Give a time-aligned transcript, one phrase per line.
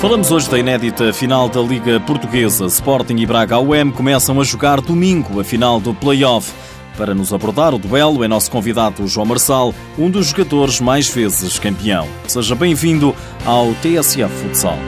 [0.00, 2.66] Falamos hoje da inédita final da Liga Portuguesa.
[2.66, 6.52] Sporting e Braga AUM começam a jogar domingo a final do play-off.
[6.96, 11.58] Para nos abordar o duelo é nosso convidado João Marçal, um dos jogadores mais vezes
[11.58, 12.06] campeão.
[12.28, 13.12] Seja bem-vindo
[13.44, 14.78] ao TSF Futsal.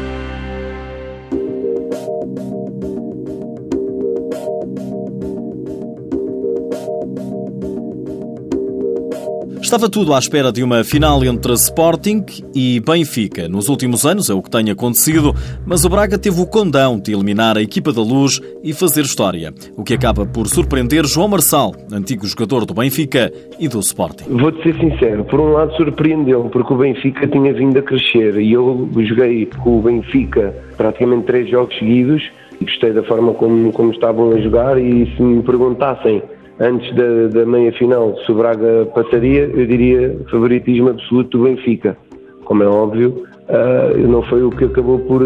[9.63, 12.25] Estava tudo à espera de uma final entre Sporting
[12.55, 13.47] e Benfica.
[13.47, 15.33] Nos últimos anos é o que tem acontecido,
[15.67, 19.53] mas o Braga teve o condão de eliminar a equipa da Luz e fazer história,
[19.77, 24.25] o que acaba por surpreender João Marçal, antigo jogador do Benfica e do Sporting.
[24.31, 28.53] Vou-te ser sincero, por um lado surpreendeu-me, porque o Benfica tinha vindo a crescer e
[28.53, 32.23] eu joguei com o Benfica praticamente três jogos seguidos
[32.61, 36.23] e gostei da forma como, como estavam a jogar e se me perguntassem
[36.61, 41.97] antes da, da meia final, se o Braga passaria, eu diria favoritismo absoluto do Benfica.
[42.45, 45.23] Como é óbvio, uh, não foi o que acabou por,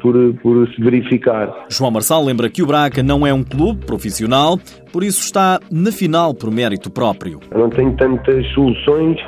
[0.00, 1.66] por, por se verificar.
[1.68, 4.58] João Marçal lembra que o Braga não é um clube profissional,
[4.92, 7.40] por isso está na final por mérito próprio.
[7.50, 9.18] Eu não tenho tantas soluções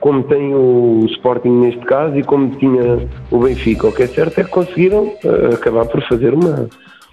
[0.00, 3.88] como tem o Sporting neste caso e como tinha o Benfica.
[3.88, 6.68] O que é certo é que conseguiram uh, acabar por fazer uma,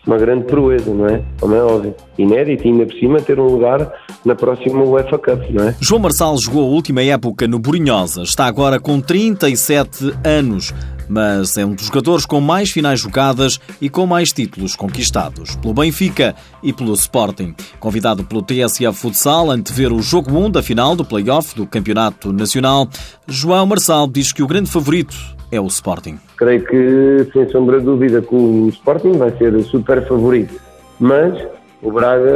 [0.07, 1.21] uma grande proeza, não é?
[1.39, 1.93] Como é óbvio.
[2.17, 3.91] Inédito e ainda por cima ter um lugar
[4.25, 5.75] na próxima UEFA Cup, não é?
[5.79, 8.23] João Marçal jogou a última época no Borinhosa.
[8.23, 10.73] Está agora com 37 anos,
[11.07, 15.73] mas é um dos jogadores com mais finais jogadas e com mais títulos conquistados, pelo
[15.73, 17.55] Benfica e pelo Sporting.
[17.79, 22.31] Convidado pelo TSF Futsal a antever o jogo 1 da final do play-off do Campeonato
[22.33, 22.87] Nacional,
[23.27, 25.15] João Marçal diz que o grande favorito
[25.51, 26.19] é o Sporting.
[26.37, 30.59] Creio que, sem sombra de dúvida, que o Sporting vai ser o super favorito.
[30.99, 31.33] Mas
[31.81, 32.31] o Braga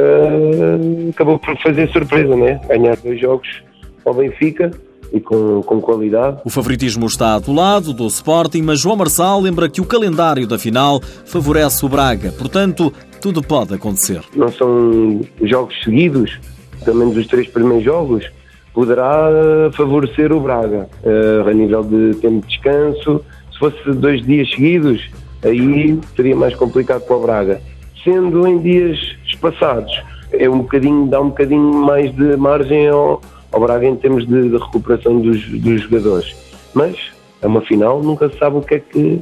[1.09, 2.61] acabou por fazer surpresa, né?
[2.67, 3.63] Ganhar dois jogos
[4.05, 4.71] ao Benfica
[5.11, 6.37] e com, com qualidade.
[6.45, 10.57] O favoritismo está do lado do Sporting, mas João Marçal lembra que o calendário da
[10.57, 12.31] final favorece o Braga.
[12.31, 14.21] Portanto, tudo pode acontecer.
[14.35, 16.39] Não são jogos seguidos,
[16.83, 18.25] pelo menos os três primeiros jogos,
[18.73, 19.29] poderá
[19.73, 23.23] favorecer o Braga uh, a nível de tempo de descanso.
[23.51, 25.09] Se fosse dois dias seguidos,
[25.43, 27.61] aí seria mais complicado para o Braga.
[28.03, 28.97] Sendo em dias
[29.27, 29.91] espaçados,
[30.31, 34.49] é um bocadinho, dá um bocadinho mais de margem ao, ao Braga em termos de,
[34.49, 36.35] de recuperação dos, dos, jogadores.
[36.73, 36.97] Mas
[37.41, 39.21] é uma final, nunca se sabe o que é que,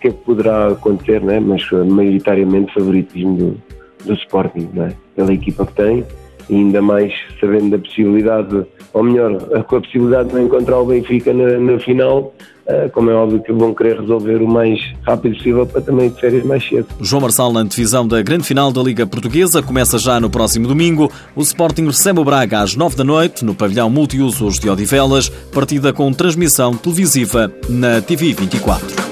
[0.00, 1.38] que, é que poderá acontecer, né?
[1.40, 3.62] mas maioritariamente favoritismo do,
[4.04, 4.94] do Sporting, né?
[5.14, 6.04] pela equipa que tem
[6.50, 11.32] ainda mais sabendo da possibilidade, ou melhor, com a possibilidade de não encontrar o Benfica
[11.32, 12.32] na, na final,
[12.66, 16.20] eh, como é óbvio que vão querer resolver o mais rápido possível para também de
[16.20, 16.86] férias mais cedo.
[17.00, 21.10] João Marçal, na antevisão da grande final da Liga Portuguesa, começa já no próximo domingo.
[21.34, 25.94] O Sporting recebe o Braga às nove da noite, no pavilhão multiusos de Odivelas, partida
[25.94, 29.07] com transmissão televisiva na TV 24.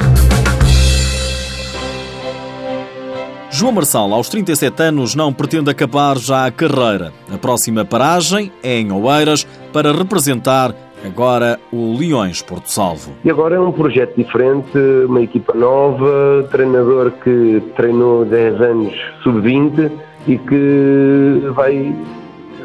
[3.58, 7.10] João Marçal, aos 37 anos, não pretende acabar já a carreira.
[7.32, 13.12] A próxima paragem é em Oeiras para representar agora o Leões Porto Salvo.
[13.24, 14.76] E agora é um projeto diferente,
[15.08, 19.90] uma equipa nova, treinador que treinou 10 anos sub-20
[20.28, 21.96] e que vai,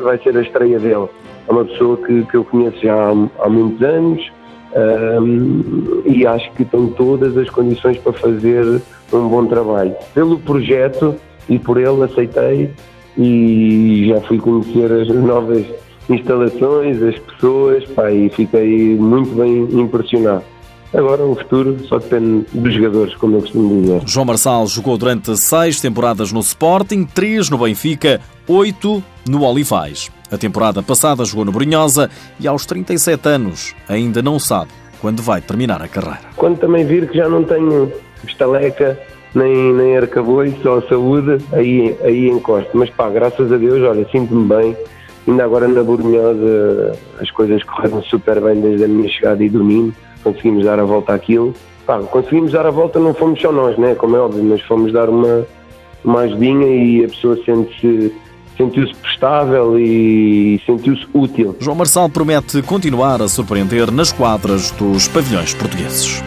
[0.02, 1.08] vai ser a estreia dele.
[1.48, 4.30] É uma pessoa que, que eu conheço já há, há muitos anos
[4.76, 9.96] um, e acho que tem todas as condições para fazer um bom trabalho.
[10.14, 11.16] Pelo projeto
[11.50, 12.72] e por ele aceitei
[13.18, 15.66] e já fui conhecer as novas
[16.10, 20.44] instalações, as pessoas, pá, e fiquei muito bem impressionado.
[20.94, 24.02] Agora o futuro só depende dos jogadores, como eu costumo dizer.
[24.06, 30.12] João Marçal jogou durante seis temporadas no Sporting, três no Benfica, oito no Olivais.
[30.32, 32.10] A temporada passada jogou no Brunhosa
[32.40, 34.72] e aos 37 anos ainda não sabe
[35.02, 36.22] quando vai terminar a carreira.
[36.38, 37.92] Quando também vir que já não tenho
[38.26, 38.98] estaleca,
[39.36, 42.70] nem, nem arcabouço, só saúde, aí, aí encosto.
[42.74, 44.78] Mas pá, graças a Deus, olha, sinto-me bem.
[45.28, 49.94] Ainda agora na Bornhosa as coisas correram super bem desde a minha chegada e domingo.
[50.24, 51.54] Conseguimos dar a volta àquilo.
[51.86, 53.96] Pá, conseguimos dar a volta, não fomos só nós, né?
[53.96, 55.46] como é óbvio, mas fomos dar uma,
[56.06, 58.14] uma ajudinha e a pessoa sente-se
[58.58, 61.56] sentiu-se prestável e sentiu-se útil.
[61.60, 66.22] João Marçal promete continuar a surpreender nas quadras dos pavilhões portugueses.